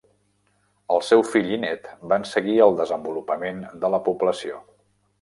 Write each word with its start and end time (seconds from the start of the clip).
El 0.95 1.03
seu 1.09 1.21
fill 1.33 1.51
i 1.51 1.59
nét 1.67 1.87
van 2.15 2.27
seguir 2.31 2.57
el 2.69 2.75
desenvolupament 2.83 3.65
de 3.85 3.97
la 3.99 4.05
població. 4.11 4.63